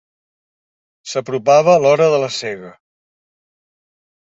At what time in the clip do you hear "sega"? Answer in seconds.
2.41-2.73